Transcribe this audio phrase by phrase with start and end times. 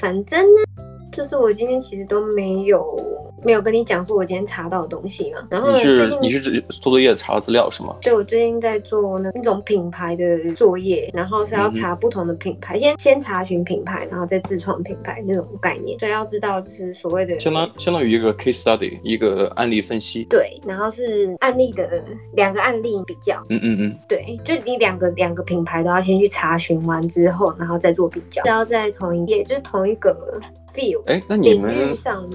[0.00, 0.62] 反正呢，
[1.10, 2.96] 就是我今天其实都没有。
[3.44, 5.46] 没有跟你讲说我今天查到的东西嘛？
[5.50, 7.96] 然后呢，你是你是做作业查资料是吗？
[8.02, 15.98] 对，我最近在做那种品牌的作业，然后是要查不同的品牌，嗯、先先查询品牌，然后再自创品牌那种概念。
[15.98, 20.24] 所以要知道就是所谓的相当相当于一个 case study，一个案例分析。
[20.28, 23.42] 对，然后是案例的两个案例比较。
[23.48, 23.98] 嗯嗯嗯。
[24.08, 30.40] 对，就你两个两个品牌都要先去查询完之后，然后再做比较，是要在同一页，就是同一个。
[30.72, 31.74] Feel 哎，那你们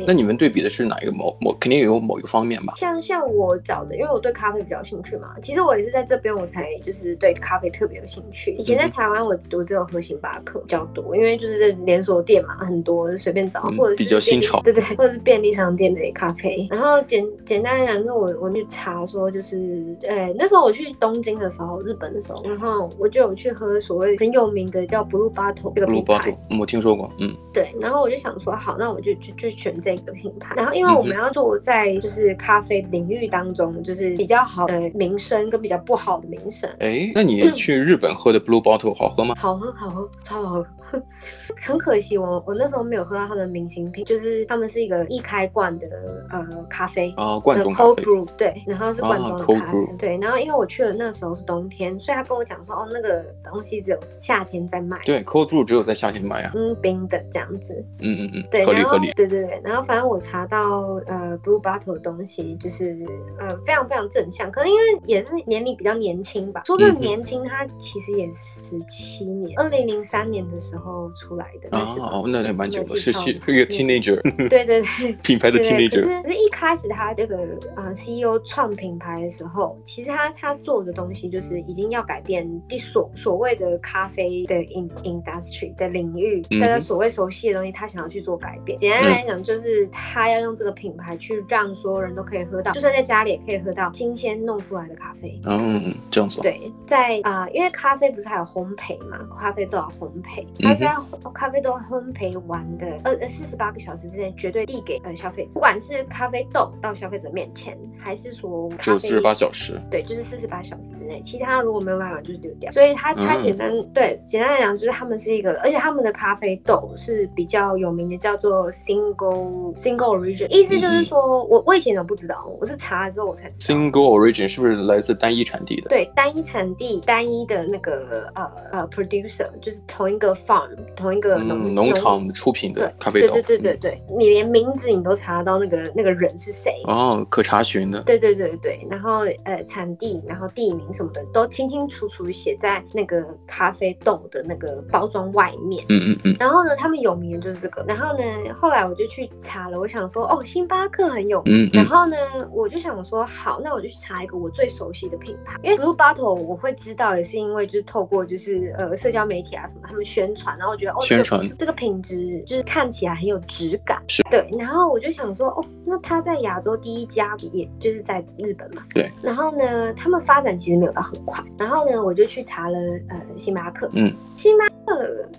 [0.05, 2.73] 那你们对比的是哪一个某某肯定有某一个方面吧？
[2.77, 5.35] 像像我找的，因为我对咖啡比较兴趣嘛。
[5.41, 8.55] 其实我也是在这边我才就是对咖啡特别有兴趣。
[8.57, 16.67] 以前在台湾我我只有喝星巴克比较多，因为就是连锁店嘛，很多随便找，或者是比较新潮，对对，或者是便利商店的咖啡。
[16.69, 26.13] 然后简简单来讲，就是我我去查说，就是哎那时候我去东京的时候，日本的时候，然后我就有去喝所谓很有名的叫 Blue Bottle 这个品牌。
[26.13, 28.23] Blue Bottle，我听说过，嗯，对，然后我就。
[28.23, 30.55] 想说好，那我就就就选这个品牌。
[30.55, 36.69] 然后，因为我们要做在就是咖啡领域当中，就是比较好的名声跟比较不好的名声。
[36.79, 39.35] 哎，那你去日本喝的 Blue Bottle 好喝吗？
[39.37, 40.67] 好喝，好喝，超好喝。
[41.65, 45.87] 很可惜我，我我那时候没有喝到他们明星品，就是他们是一个易开罐的
[46.29, 48.03] 呃咖啡啊，罐装咖啡。
[48.37, 49.59] 对，然后是罐装的咖啡。
[49.59, 54.99] 啊、对，然后因为我去了那时候是冬天，所以他跟我讲说，哦，那个东西只有夏天在卖。
[55.05, 56.51] 对，Cold Brew 只有在夏天卖啊。
[56.55, 57.73] 嗯，冰的这样子。
[57.99, 58.47] 嗯嗯嗯。
[58.51, 62.97] 对，然后对对对，然后反正我查到呃 Blue Bottle 的东西，就是
[63.39, 66.61] 呃非常非常正向，可能因为也是年龄比较年轻吧。
[66.65, 70.82] 说这个年轻，他其实也十七年，二零零三年的时候
[71.15, 71.77] 出来的。
[71.77, 76.01] 啊哦，那还蛮久的，是是一个 teenager， 对对对，品牌的 teenager。
[76.01, 77.37] 可是，可是一开始他这个
[77.75, 88.77] 啊 CEO 创品牌的时候，其实他他做的东西就是已经要改变第所所谓的咖啡的 in industry 的领域，大家所谓熟悉的东西，他想要去做改变。
[88.77, 95.39] 简单来讲，就是他要用这个品牌去让所有人都可以喝到，就算在家里也可以喝到新鲜弄出来的咖啡。
[95.47, 96.41] 嗯，这样子。
[96.41, 101.01] 对，在啊，因为咖啡不是还有烘焙嘛，咖啡都要烘焙，咖啡要
[101.33, 101.63] 咖啡。
[101.63, 112.69] 豆烘焙完的，呃呃，四十八个小时之内绝对递给呃消费者，不管是咖啡豆到消费者面前，还是说就四十八小时，对，就是四十八小时之内，其他如果没有办法就是丢掉。
[112.69, 123.79] 所以它它简单、嗯、对简单来讲就是他们是一个，而且他们的咖啡豆是比较有名的，叫做 single single origin，意思就是说、嗯、我我以前都不知道，我是查了之后我才知道。
[123.79, 125.87] single origin 是不是来自单一产地的？
[125.87, 131.33] 对，单一产地，单一的那个呃呃 producer，就是同一个 farm，同一个。
[131.43, 138.01] 农，农场出品的咖啡豆，对对对对对，你连名字你都查得到那个那个人是谁哦，可查询的。
[138.03, 145.85] 对对对对，然后呃产地，然后地名什么的都清清楚楚写在那个咖啡豆的那个包装外面。
[145.89, 146.35] 嗯嗯嗯。
[146.39, 147.83] 然后呢，他们有名的就是这个。
[147.87, 148.23] 然后呢，
[148.53, 151.65] 后来我就去查了，我想说哦，星巴克很有名。
[151.65, 151.75] 嗯嗯。
[151.75, 152.17] 然后呢，
[152.51, 161.41] 我就想说好，那我就去查一个我最熟悉的品牌，因为 Blue Bottle 我会知道也是因为就是透过就是呃社交媒体啊什么他们宣传，然后我觉得哦宣传。
[161.57, 164.47] 这个品质就是看起来很有质感，是对。
[164.57, 168.83] 然后我就想说，哦，那他在亚洲第一家，也就是在日本嘛。
[168.93, 169.11] 对。
[169.21, 171.43] 然后呢，他们发展其实没有到很快。
[171.57, 172.77] 然后呢，我就去查了
[173.09, 173.89] 呃星巴克。
[173.93, 174.13] 嗯。
[174.35, 175.29] 星巴克。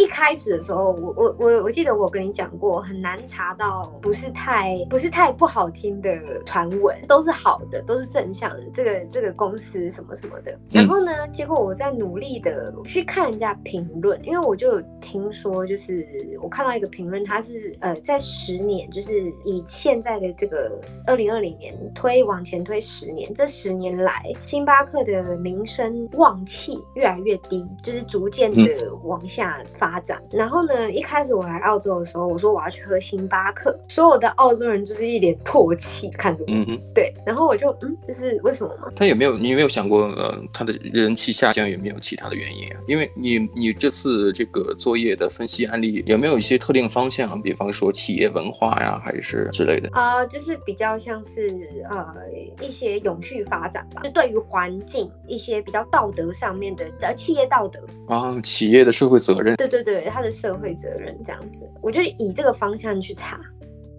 [0.00, 6.10] 一开始的时候，我我我我记得我跟你讲过，很难查到不是太不是太不好听的
[6.42, 8.62] 传闻，都是好的，都是正向的。
[8.72, 10.58] 这个这个公司什么什么的。
[10.70, 16.08] 然后呢，结果我在努力的去看人家评论，因为我就有听说，就是
[16.42, 29.58] 我看到一个评论，他是呃在十年，就是以现在的这个二零二零年推往前推十年，这十年来星巴克的名声旺气越来越低，就是逐渐的往下。
[29.74, 36.52] 发展，然后呢，一开始我来澳洲的时候，我说我要去喝星巴克，所有的澳洲人就是一脸唾弃看着我。
[36.52, 38.92] 嗯哼，对，然后我就嗯，这是为什么吗？
[38.94, 39.38] 他有没有？
[39.38, 42.76] 你有没有想过，呃，他的人气下降有没有其他的原因啊？
[42.86, 47.40] 因为你你这次这个作业的分析案例有没有一些特定方向？
[47.40, 49.88] 比方说企业文化呀，还是之类的？
[49.92, 51.56] 啊、呃，就是比较像是
[51.88, 52.14] 呃
[52.60, 59.56] 一些永续发展吧，就对于环境一些比较道德上面的呃企业道德啊，企业的社会责任。
[59.56, 59.70] 对。
[59.70, 63.40] 对对，他的社会责任这样子，我就以这个方向去查，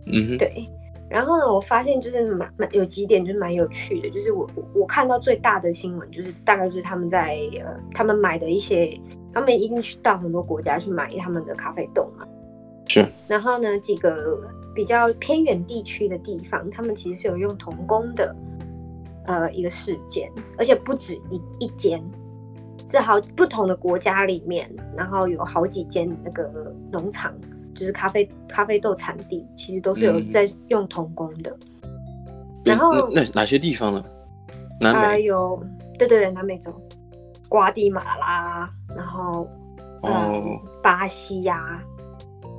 [0.06, 0.70] 嗯哼，对。
[1.10, 8.98] 然后呢，我发现就是蛮蛮有几点就是蛮有趣的，就是我我看到最大的新闻就是大概就是他们在呃他们买的一些，
[9.34, 12.26] 他们一定去到很多国家去买他们的咖啡豆嘛，
[12.88, 13.06] 是。
[13.28, 14.40] 然后呢，几个
[14.74, 18.34] 比较偏远地区的地方，他们其实是有用童工的
[19.26, 22.02] 呃一个事件，而且不止一一间。
[22.92, 26.52] 是好不同的国家里面，然后有好几间那个
[26.92, 27.34] 农场，
[27.74, 31.58] 就是咖啡咖啡豆产地，其实都是有在用童工的。
[31.84, 31.90] 嗯、
[32.66, 34.04] 然后那哪些地方呢？
[34.80, 35.64] 南美还有
[35.98, 36.74] 对对对，南美洲，
[37.48, 39.48] 瓜地马拉，然后
[40.02, 40.42] 哦、呃，
[40.84, 41.84] 巴西呀、啊，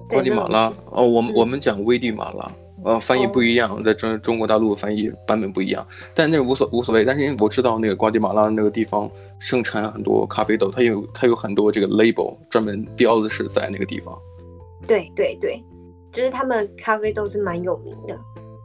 [0.09, 2.51] 瓜地马拉哦，我们、嗯、我们讲危地马拉。
[2.85, 7.05] 呃，翻译不一样，在中中国大陆翻译版本不一样，但那个无所无所谓。
[7.05, 14.19] 但是因为我知道那个瓜地马拉那个地方生产很多咖啡豆，它有它有很多这个 label 专门标的是在那个地方。
[14.87, 15.63] 对对对，
[16.13, 18.19] 就是他们咖啡豆是蛮有名的。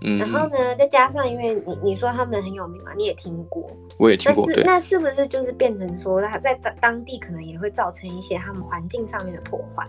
[0.03, 0.17] 嗯。
[0.17, 4.45] 然后呢，再加上因为你你说他们很有名嘛，你也听过，我也听过。
[4.51, 4.63] 对。
[4.63, 9.85] 那是不是就是变成说他在当地可能也会造成一些他们环境上面的破坏？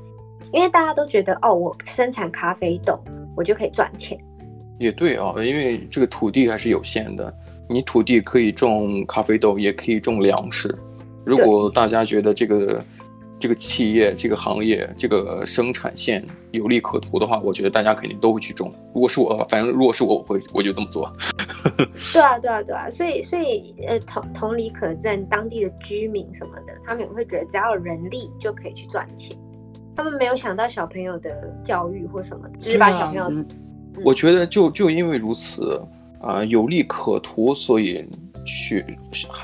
[0.52, 2.98] 因为大家都觉得哦，我生产咖啡豆。
[3.38, 4.18] 我就可以赚钱，
[4.80, 7.32] 也对啊，因为这个土地还是有限的，
[7.68, 10.76] 你土地可以种咖啡豆，也可以种粮食。
[11.24, 12.84] 如果大家觉得这个
[13.38, 18.74] 这个企业、这个行业、这个生产线有利可图的话，我觉得大家肯定都会去种。
[18.92, 21.08] 如果是我的话，反正如果是我，我会我就这么做。
[22.12, 29.38] 对啊，对啊，对啊，所以所以呃，同同理可证，当地的居民什么的，他们也会觉得只要有人力就可以去赚钱。
[29.98, 33.24] 他们没有想到小朋友的教育或什么，只是把小朋友。
[33.24, 33.44] 啊、
[34.04, 35.74] 我觉得就就因为如此
[36.20, 38.08] 啊、呃，有利可图，所以
[38.46, 38.96] 去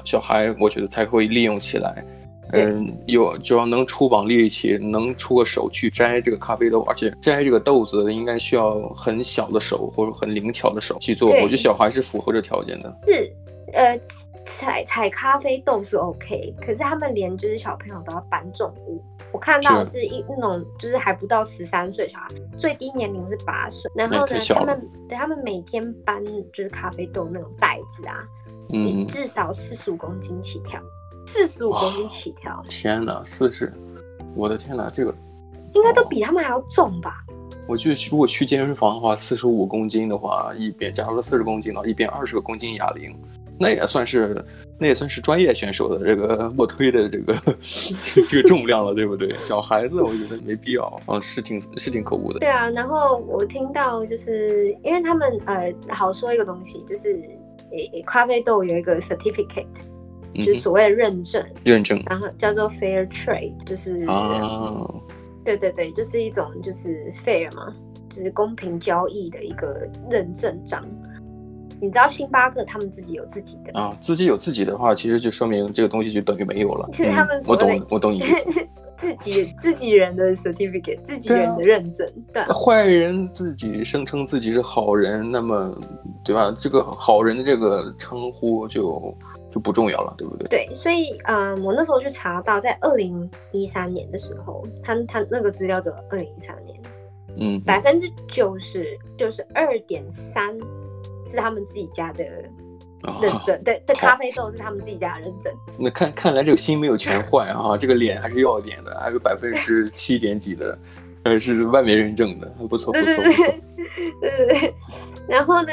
[0.04, 2.04] 小孩，我觉得才会利用起来。
[2.52, 11.28] 嗯，有只要能出把力气，能出个手去摘这个咖啡豆，而且摘这个豆子应该需要很小的手或者很灵巧的手去做。
[11.30, 12.96] 我觉得小孩是符合这条件的。
[13.08, 13.32] 是，
[13.72, 13.98] 呃，
[14.44, 19.02] 采采咖啡豆是 OK，可是他们连就是小朋友都要搬重物。
[19.34, 23.90] 我看到的是一那种就是还不到十三岁小孩，最低年龄是八岁。
[23.92, 28.14] 然后呢，他们对他们每天搬就是咖啡豆那种袋子啊，
[28.72, 30.80] 嗯，至少四十五公斤起跳，
[31.26, 32.64] 四十五公斤起跳。
[32.68, 33.72] 天哪，四十，
[34.36, 35.12] 我的天哪，这个
[35.72, 37.24] 应该都比他们还要重吧？
[37.66, 43.12] 我觉得如果去健身房的话，四十五公斤的话，一边假如说四十公斤的话，一边二十个公斤哑铃。
[43.58, 44.44] 那也算是，
[44.78, 47.34] 那也算是专业选手的这个 卧推的这个
[48.28, 49.28] 这个重量了，对不对？
[49.34, 52.40] 小孩子我觉得没必要啊，是挺是挺可恶的。
[52.40, 57.22] 对啊，然后我听到就是因为他们呃，好说一个东西，就是
[58.04, 59.66] 咖啡豆有一个 certificate，
[60.34, 64.84] 就是所谓的认证，认证，然后叫做 fair trade，就是啊，
[65.44, 67.72] 对对对，就是一种就是 fair 嘛，
[68.08, 70.84] 就是公平交易的一个认证章。
[71.84, 76.88] 你知道星巴克他们自己有自己的啊，自己有自己的话，其实就说明这个东西就等于没有了。
[76.90, 78.66] 就是他们、嗯、我懂，我懂你意思。
[78.96, 82.52] 自己自己人的 certificate，自己人的认证，对、啊。
[82.54, 85.76] 坏人自己声称自己是好人，那么
[86.24, 86.54] 对吧？
[86.58, 89.14] 这个好人的这个称呼就
[89.52, 90.48] 就不重要了，对不对？
[90.48, 96.80] 对，所以嗯，我那时候就查到，在二零一三年的时候，他他那个资料只有二零一三年，
[97.36, 100.56] 嗯，百分之九十九十二点三。
[101.26, 105.52] 是他们自己家的认证，哦、对，这咖啡豆是他们自己家的认证。
[105.78, 110.78] 那看看来这个心没有全坏啊，这个脸还是要脸的，还有百分之 七点几的，
[111.24, 113.60] 呃，是外面认证的，还不错，不错，对对对，
[114.20, 114.74] 对对对。
[115.28, 115.72] 然后呢，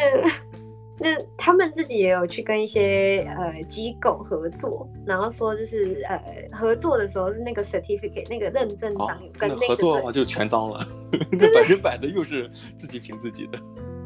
[1.00, 6.22] 那他们自己也有去跟一些呃机构合作，然后说就是呃
[6.52, 10.86] 合作的时候是那个 certificate 那个认证章跟那个、哦、合作的话就全脏了，
[11.32, 13.60] 那百分百的又是自己凭自己的。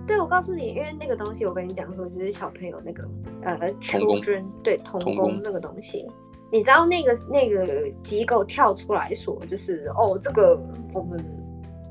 [0.07, 3.09] 对，我告诉你，因为那个东西，我跟你讲说，就是小朋友那个
[3.41, 6.05] 呃，children 对童工那个东西，
[6.51, 10.61] 你知道那个那个机构跳出来说，就是哦，这个
[10.93, 11.25] 我们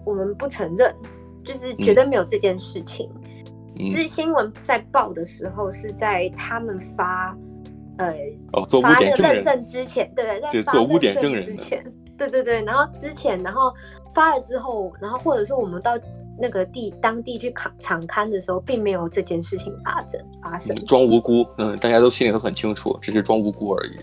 [0.04, 0.94] 我们不承认，
[1.42, 3.10] 就是绝对没有这件事情。
[3.76, 7.36] 嗯、其实新闻在报的时候是在他们发
[7.98, 8.14] 呃
[8.52, 11.84] 哦做污点证人发那个认证之前，对对，在发做污点证人之前，
[12.16, 13.74] 对对对，然后之前，然后
[14.14, 15.98] 发了之后，然后或者说我们到。
[16.38, 23.98] 那个地当地去场场刊的时候，并没有这件事情发生发生，装无辜，嗯，大家都心里都很清楚，只是装无辜而已。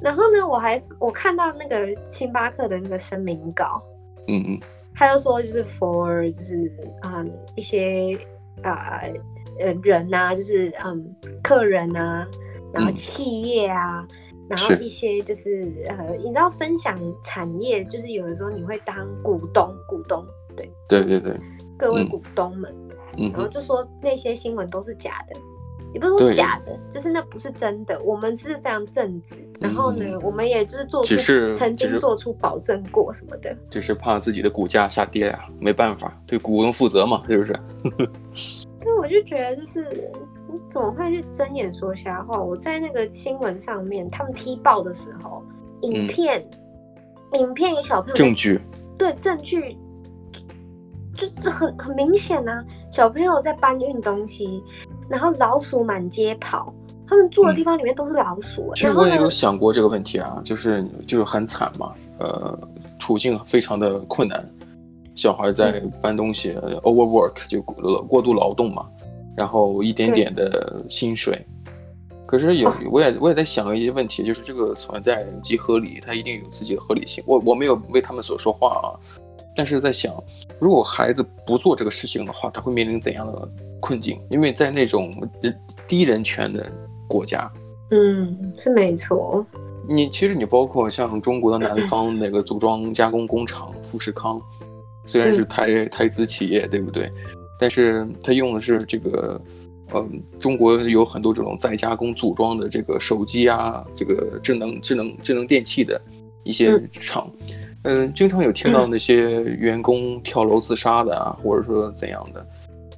[0.00, 3.82] 然后呢，我还我看到那个星巴克的那个声明稿，
[4.28, 4.60] 嗯嗯，
[4.94, 6.72] 他就说就是 for 就是
[7.02, 8.16] 嗯一些
[8.62, 9.00] 啊
[9.58, 12.26] 呃人呐，就是嗯客人啊，
[12.72, 20.24] 然后企业啊，嗯、然后一些就是呃你知道分享产业，就是有的时候你会当股东股东，
[20.56, 21.40] 对对对对。
[21.78, 22.74] 各位股东们，
[23.16, 25.36] 嗯，然后就说那些新闻都是假的，
[25.94, 28.00] 也不是说假的，就是那不是真的。
[28.02, 31.16] 我们是非常正直，然后呢，我们也就是做出
[31.54, 37.52] 曾经做出保证过什么的，只是怕自己的股价下跌啊，没办法，对股东负责嘛，是不是？
[38.80, 39.84] 对，我就觉得就是
[40.50, 42.40] 你怎么会去睁眼说瞎话？
[42.40, 45.42] 我在那个新闻上面，他们踢爆的时候，
[45.82, 46.40] 影片，
[47.32, 48.60] 嗯、影片有小朋友证据，
[48.96, 49.76] 对证据，
[51.18, 54.62] 就是很很明显啊，小朋友在搬运东西，
[55.08, 56.72] 然后老鼠满街跑，
[57.08, 58.62] 他们住的地方里面都是老鼠。
[58.70, 62.56] 嗯、其实我也有想过这个问题啊，就是就是很惨嘛，呃，
[63.00, 64.48] 处境非常的困难，
[65.16, 68.86] 小孩在搬东西、嗯、，overwork 就过度劳动嘛，
[69.36, 71.44] 然后一点点的薪水。
[72.26, 77.24] 可是有，我也我也在想一些问题，就是这个存在即合理，它一定有自己的合理性。
[77.26, 78.86] 我我没有为他们所说话啊，
[79.58, 80.14] 但是在想，
[80.60, 83.50] 如果孩子不做这个事情的话，他会面临怎样的
[83.80, 84.16] 困境？
[84.30, 85.12] 因为在那种
[85.88, 86.64] 低人权的
[87.08, 87.52] 国家，
[87.90, 89.44] 嗯，是没错。
[89.88, 94.40] 你其实你包括像中国的南方那个组装加工工厂富士康，
[95.06, 97.10] 虽然是台、嗯、台资企业，对不对？
[97.58, 99.40] 但是它用的是这个。
[99.92, 105.98] 嗯，中国有很多这种再加工组装的这个手机啊，这个智能智能智能电器的
[106.44, 112.46] 一些厂，嗯，嗯，经常有听到那些员工跳楼自杀的啊，或者说怎样的，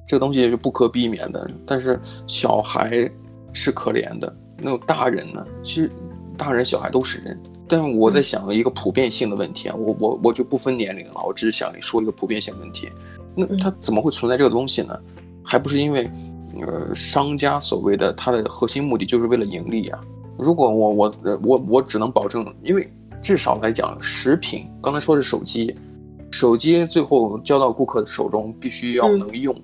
[0.05, 1.49] 这个东西是不可避免的。
[1.65, 3.09] 但是小孩
[3.53, 5.45] 是可怜的，那种大人呢？
[5.63, 5.89] 其实
[6.37, 7.39] 大人小孩都是人。
[7.69, 12.89] 但是我在想一个普遍性的问题啊，我我我就不分年龄了，我只是想说一个普遍性问题。
[13.33, 14.93] 那它怎么会存在这个东西呢？
[15.43, 16.09] 还不是因为。
[16.67, 19.97] 呃，商家所谓的它的核心目的就是为了盈利啊。
[20.37, 25.75] 如果我我我我只能保证，因为至少来讲，食品刚才说是手机，
[26.31, 29.55] 手机最后交到顾客的手中必须要能用，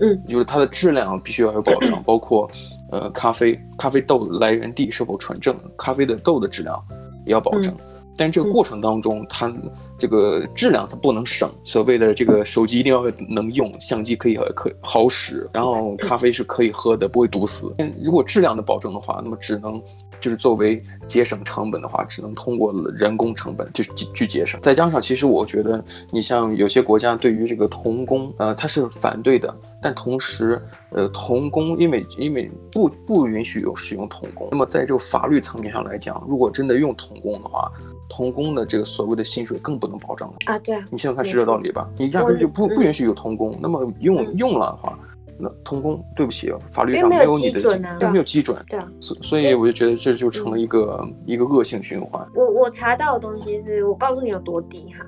[0.00, 2.50] 嗯，嗯，就是它的质量必须要有保障， 包括
[2.90, 6.82] 呃咖啡咖啡豆来源地是否纯正，咖啡的豆的质量
[7.26, 7.72] 也要保证。
[7.74, 7.84] 嗯
[8.20, 9.54] 但这个过程当中，它
[9.96, 11.48] 这个质量它不能省。
[11.62, 17.72] 所谓的这个手机一定要能用，相机可以可好使，然后咖啡是可以喝的，不会毒死。
[18.02, 19.80] 如果质量的保证的话，那么只能
[20.20, 23.84] 就是作为节省成本的话，只能通过人工成本去
[24.14, 24.60] 去节省。
[24.60, 29.54] 再加上，其实我觉得你像有些国家对于这个童工，呃，它是反对的。
[29.80, 30.60] 但同时，
[30.90, 37.70] 呃，童工因为因为不不允许有使用童工，那么在这个法律层面上来讲，如果真的用童工的话，
[38.08, 40.58] 童工的这个所谓的薪水更不能保障了啊！
[40.58, 41.88] 对啊，你想想看是这道理吧？
[41.96, 44.98] 你压根就不不允许有童工，那么用用了的话，
[45.38, 52.26] 那通工对不起，法律上没有你的基准，对，没有基准，对啊，所所以我就觉得这就成了一个一个恶性循环。
[52.34, 55.06] 我我查到的东西是我告诉你有多低哈，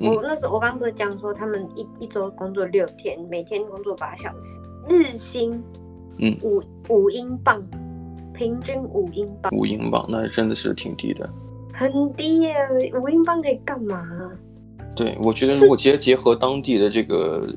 [0.00, 5.62] 我那时候我刚刚不是讲说他们一一周工作六天，每天工作八小时，日薪
[6.18, 7.62] 嗯五五英镑，
[8.32, 11.28] 平均五英镑，五英镑那真的是挺低的。
[11.72, 12.54] 很低耶，
[13.02, 14.00] 五英镑可以干嘛？
[14.94, 17.48] 对，我觉得如果结结合当地的这个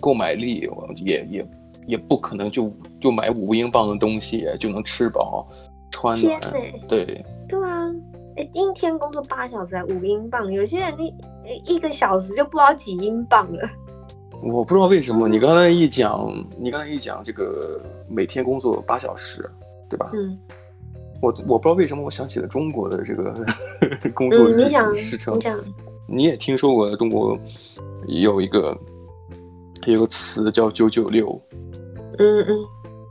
[0.00, 1.48] 购买力，也也
[1.86, 5.46] 也不可能就就买五英镑的东西就能吃饱
[5.90, 6.40] 穿暖。
[6.88, 7.90] 对对啊，
[8.36, 13.68] 哎，一天工作八小时才五英镑，有些人一一个小时就不知道几英镑了。
[14.42, 19.48] 我不知道为什么，你刚才一讲，你刚才一讲这个每天工作八小时，
[19.88, 20.10] 对吧？
[20.14, 20.38] 嗯。
[21.20, 23.46] 我我不知道为什么我想起了中国的这个
[24.12, 24.48] 工作
[24.92, 25.38] 时程。
[25.44, 25.64] 嗯，
[26.08, 27.38] 你，你也听说过中国
[28.08, 28.76] 有一个
[29.86, 31.40] 有个词叫九九六，
[32.18, 32.56] 嗯嗯，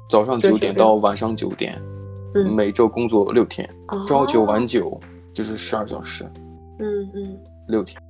[0.10, 1.82] 早上九点到晚上九点，
[2.36, 5.00] 嗯，每周工作六天，嗯，朝九晚九
[5.34, 6.24] 就是十二小时，
[6.80, 7.38] 嗯嗯，
[7.68, 8.02] 六天。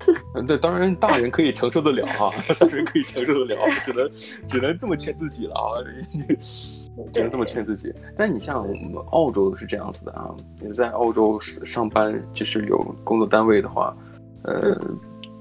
[0.48, 4.12] 那当然大人可以承受得了哈，大人可以承受得了，只能
[4.48, 5.82] 只能这么劝自己了啊。
[7.14, 13.96] 只能这么劝自己，但你像我们澳洲是这样子的啊，你在澳洲上班就是有工作单位的话，
[14.44, 14.78] 呃，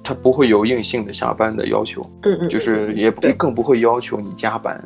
[0.02, 4.82] 他不会有硬性的下班的要求，嗯嗯，就是也更不会要求你加班，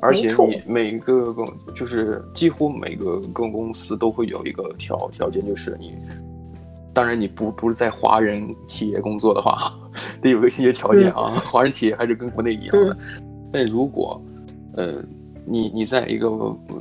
[0.00, 5.94] 而且你每个公就是几乎每个公公司都会有一个条条件，就是你，
[6.92, 9.72] 当然你不不是在华人企业工作的话，
[10.20, 12.96] 得有个一些条件啊，华人企业还是跟国内一样的，
[13.52, 14.20] 但如果
[14.74, 15.02] 呃。
[15.50, 16.28] 你你在一个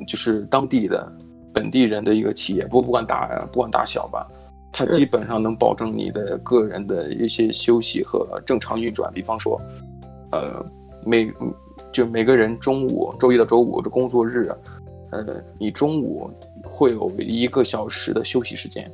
[0.06, 1.10] 就是当地的
[1.54, 4.28] 本地人的一个企业，不不管大不管大小吧，
[4.78, 9.12] 它基本上能保证你的个人的一些休息和正常运转。
[9.12, 9.60] 比方说，
[10.32, 10.64] 呃，
[11.04, 11.34] 每
[11.92, 14.52] 就每个人中午周一到周五这工作日，
[15.12, 15.26] 呃，
[15.58, 16.30] 你中午
[16.64, 18.92] 会有一个小时的休息时间。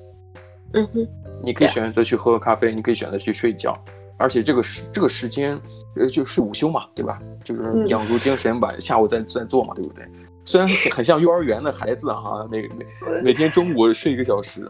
[0.73, 1.07] 嗯哼，
[1.43, 3.77] 你可以选择去喝个咖啡，你可以选择去睡觉，
[4.17, 5.59] 而且这个时这个时间。
[5.95, 7.21] 呃，就是午休嘛，对吧？
[7.43, 10.03] 就是养足精神吧，下午再再做嘛，对不对？
[10.43, 12.85] 虽然很像幼儿园的孩子啊，每每
[13.25, 14.65] 每天中午睡一个小时。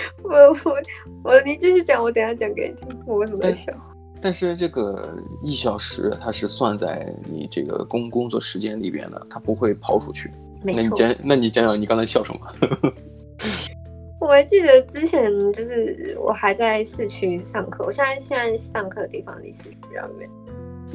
[0.22, 0.82] 我我
[1.24, 2.98] 我，你继续讲，我等下讲给你听。
[3.06, 3.72] 我为什么在笑？
[4.20, 10.30] 但是这个一小时它是算在你这个工工作时间里边的，它不会跑出去。
[10.62, 12.40] 那你讲，那你讲讲你刚才笑什么？
[14.20, 20.28] 我我还记得之前就是我还在市区上课，我现在现在上课的地方离市区比较远，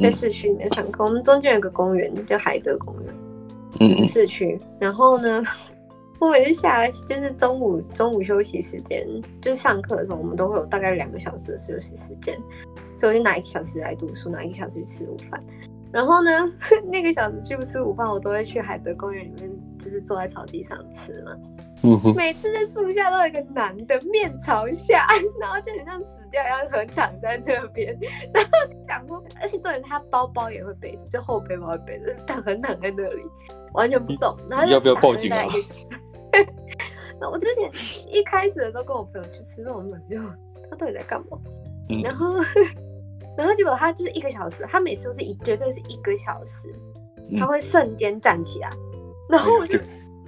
[0.04, 1.04] 在市区里面上课。
[1.04, 3.16] 我们中间有个公园叫海德公园，
[3.80, 4.62] 就是市区。
[4.80, 5.42] 然后呢，
[6.24, 9.06] 我每次下就是中午中午休息时间，
[9.42, 12.40] 就是上课的时候，我们都会有大概两个小时的休息时间，
[12.96, 15.44] 所以我就拿一个小时来读书，拿一个小时去吃午饭。
[15.92, 16.32] 然后呢，
[16.90, 21.34] 那个小时去不吃午饭，我都会去海德公园里面，就是坐在草地上吃嘛。
[22.16, 25.06] 每次在树下都有一个男的面朝下，
[25.42, 27.94] 然后就很像死掉一样横躺在那边，
[28.34, 33.22] 然后就想说，而且重点他包包也会背着，就后背包会背着，躺横躺在那里，
[33.74, 34.34] 完全不动。
[34.50, 35.46] 然后要不要报警啊？
[37.24, 37.72] 那我之前
[38.12, 40.18] 一开始的时候跟我朋友去吃饭，我们就
[40.70, 41.38] 他到底在干嘛？
[41.90, 42.36] 嗯、然后
[43.38, 46.68] 然后结果他就是一个小时，他每次都是一绝对是一个小时，
[47.38, 49.00] 他会瞬间站起来，嗯、
[49.30, 49.80] 然后我就。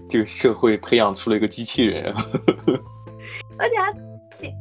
[0.07, 2.25] 这个社会培养出了一个机器人啊，
[3.57, 3.91] 而且他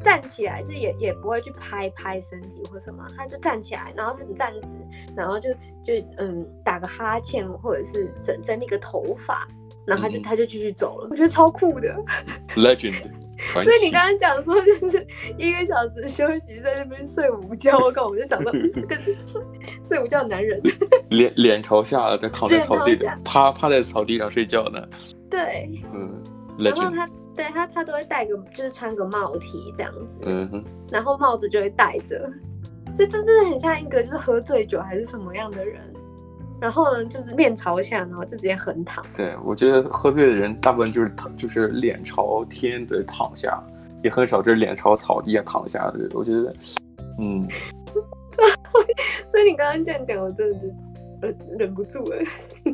[0.02, 4.78] 站起来就也也不会去拍拍身体或什么，他就站起来，然后很站直，
[5.14, 5.50] 然后就
[5.84, 9.46] 就嗯打个哈欠或者是整整理个头发，
[9.86, 11.94] 然后他就、嗯、他就继续走了，我觉得超酷的，
[12.56, 13.02] Legend。
[13.52, 18.50] 所以你刚刚讲说就是一个小时休息在那边睡午觉，我靠，我就想到
[18.88, 18.98] 跟
[19.82, 20.58] 睡午觉的男人，
[21.10, 24.80] 脸脸朝下的躺在草地上，趴趴在草地上睡觉呢。
[25.28, 26.24] 对，嗯，
[26.58, 32.18] 然后他对他他都会戴个，就是穿个帽 T 这样子，嗯哼，然后帽子就会戴着，
[32.94, 35.82] 所以这真的很像一个就是喝醉酒还是什么样的人，
[36.60, 39.04] 然后呢就是面朝下，然后就直接横躺。
[39.16, 43.62] 对，我觉得喝醉的人大部分就是躺，就是脸朝天的躺下，
[44.02, 46.08] 也很少就是脸朝草地下躺下的。
[46.14, 46.54] 我觉得，
[47.18, 47.46] 嗯，
[49.28, 50.68] 所以你刚刚这样讲，我真的就
[51.20, 52.16] 忍忍不住了。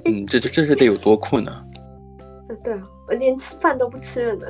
[0.04, 1.70] 嗯，这这这是得有多困难？
[2.64, 4.46] 对啊，我连吃饭都不吃了呢。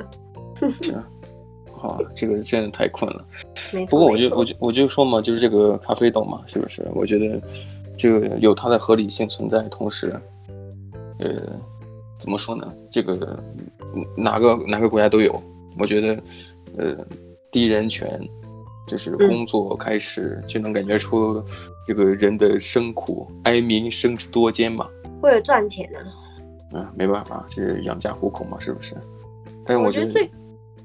[1.81, 3.25] 啊，这个真的太困了。
[3.73, 3.91] 没错。
[3.91, 6.85] 不过我就我就我就说嘛，就是这个咖啡豆嘛，是不是？
[6.93, 7.41] 我觉得
[8.01, 10.11] 这个有它的合理性存在，同时，
[11.19, 11.29] 呃，
[12.17, 12.73] 怎么说呢？
[12.89, 13.39] 这个
[14.17, 15.39] 哪个哪个国家都有。
[15.77, 16.23] 我觉得，
[16.79, 16.97] 呃，
[17.51, 18.19] 低人权
[18.87, 21.43] 就是工作开始、嗯、就能感觉出
[21.85, 24.89] 这个人的生苦，哀民生之多艰嘛。
[25.21, 26.81] 为了赚钱呢、啊。
[26.81, 28.95] 啊，没办法，这是养家糊口嘛，是不是？
[29.63, 30.25] 但是我觉得，我觉得最，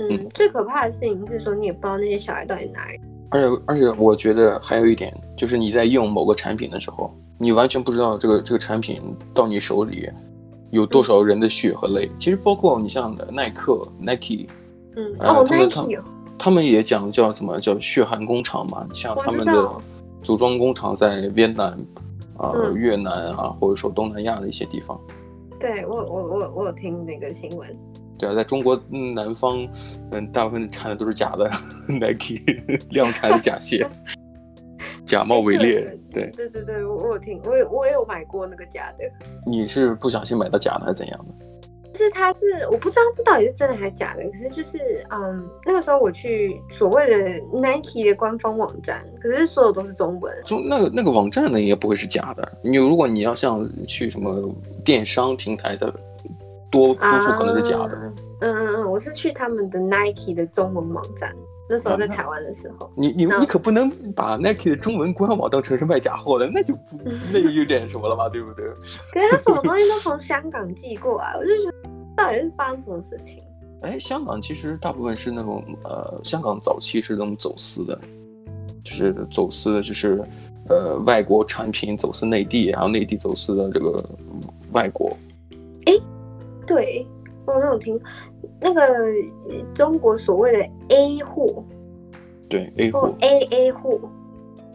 [0.01, 3.01] 嗯，嗯最可怕的事情是说，你也不知道那些小孩到底哪里。
[3.31, 9.01] 而且，而且，我觉得还有一点，就是你在用某个产品的时候，你完全不知道这个这个产品
[9.35, 10.09] 到你手里
[10.71, 12.07] 有多少人的血和泪。
[12.07, 14.47] 嗯、其实，包括你像耐克、Nike，
[14.97, 16.03] 嗯，哦，他们他们，
[16.39, 18.87] 他们也讲叫什么叫血汗工厂嘛？
[18.93, 19.71] 像他们的
[20.23, 21.71] 组装工厂在越南
[22.37, 24.99] 啊、呃、越南啊，或者说东南亚的一些地方。
[25.59, 27.69] 对我我我我有听那个新闻，
[28.19, 28.81] 对啊，在中国
[29.15, 29.67] 南方，
[30.11, 31.51] 嗯，大部分产的都是假的，
[31.89, 32.41] Nike
[32.91, 33.87] 量产的假鞋，
[35.05, 39.05] 假冒伪劣，对对对对，我我有听，我有我也有买过那个假的。
[39.47, 41.47] 你是不小心买到假的还是怎样的？
[41.93, 50.35] 就是它是我不知道到底是真的还是假的，可是就是嗯，那个时候我去所谓的 Nike 的官方网站，可是所有都是中文。
[50.45, 52.53] 中那个那个网站呢，应该不会是假的。
[52.63, 55.91] 你如果你要像去什么电商平台的，
[56.71, 57.97] 多多数可能是假的。
[57.97, 61.35] 嗯嗯嗯，我是去他们的 Nike 的中文网站，
[61.71, 62.91] 那时候在台湾的时候。
[62.95, 66.99] 你你你可不能把 Nike 的中文官网当成是卖假货的，那就不
[67.33, 68.67] 那就有点什么了吧，对不对？
[69.13, 71.91] 可是他什么东西都从香港寄过来，我就觉得。
[72.17, 73.43] 到底是发生什么事情？
[73.83, 77.99] 哎，香港其实大部分是那种呃，香港早期是那种走私的，
[78.83, 80.23] 就是走私的，就是
[80.71, 84.03] 呃外国产品走私内地，然后内地走私的这个
[84.73, 85.15] 外国。
[85.85, 85.93] 哎，
[86.67, 87.07] 对，
[87.47, 88.01] 我有那种听
[88.61, 88.83] 那个
[89.75, 91.65] 中国所谓的 A 货，
[92.49, 94.01] 对 A 货，A A 货，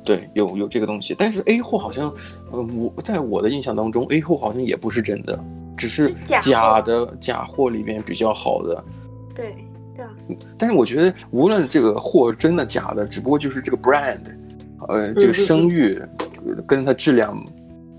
[0.05, 2.13] 对，有有这个东西，但是 A 货好像，
[2.51, 5.43] 呃，我在我的印象当中，A 货好像也不是真的。
[5.77, 8.83] 只是假的假货里面比较好的，
[9.33, 9.55] 对
[9.95, 10.11] 对啊。
[10.55, 14.19] 但是我觉得无论这个货真的假的，只不过就是这个 brand，
[14.87, 15.99] 呃，这个声誉
[16.67, 17.35] 跟它质量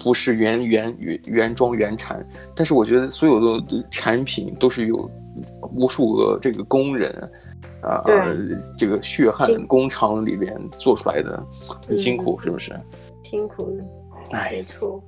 [0.02, 2.26] 不是原原原原装原产。
[2.54, 5.10] 但是我觉得所有的产品都是有
[5.76, 7.10] 无数个这个工人
[7.82, 8.36] 啊，呃，
[8.76, 11.42] 这个血汗工厂里面做出来的，
[11.86, 12.72] 很辛苦，是不是？
[13.22, 13.78] 辛苦，
[14.30, 15.02] 哎，没错。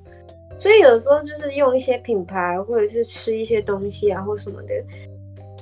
[0.57, 4.73] 所以有时候就是用一些品牌，或者是吃一些东西啊，或什么的。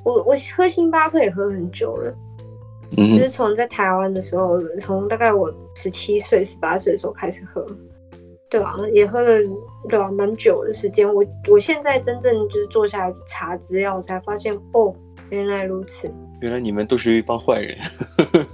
[0.03, 2.13] 我我喝星巴克也喝很久了，
[2.97, 7.65] 嗯，就是从在台湾的时候，从大概我十七岁、十八岁的时候开始喝，
[8.53, 8.77] 对吧？
[8.93, 9.39] 也喝了
[9.89, 10.11] 对吧？
[10.11, 11.11] 蛮久的时间。
[11.11, 14.93] 我我现在真正就是坐下来查资料，才发现哦，
[15.31, 16.07] 原来如此，
[16.39, 17.75] 原来你们都是一帮坏人。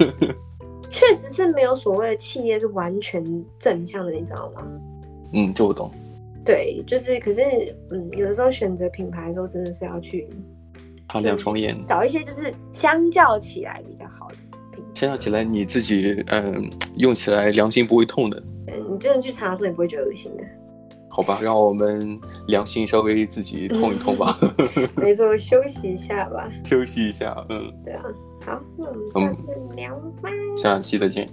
[0.90, 3.22] 确实是没有所谓的企业是完全
[3.60, 4.66] 正向的，你知道吗？
[5.34, 5.92] 嗯，这我懂。
[6.46, 7.42] 对，就是，可是，
[7.92, 10.30] 嗯，有的时候选择品牌的时候，真的是要去
[11.10, 14.36] 擦亮双眼，找一些就是相较起来比较好的
[14.72, 14.90] 品牌。
[14.94, 18.42] 相较起来，你自己嗯用起来良心不会痛的。
[19.00, 20.44] 嗯，你真的去查的时候，你不会觉得恶心的。
[21.10, 24.38] 好吧，让我们良心稍微自己痛一痛吧。
[24.98, 26.50] 没错，休息一下吧。
[26.64, 27.72] 休息一下，嗯。
[27.84, 28.04] 对啊，
[28.46, 30.30] 好，那我们下次聊吧。
[30.30, 31.30] 嗯，下期再见。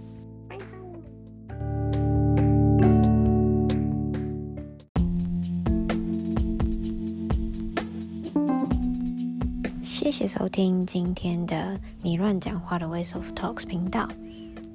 [9.82, 14.08] 谢谢收听今天的你乱讲话的 Ways of Talks 频道，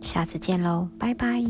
[0.02, 1.42] 下次见喽，拜拜。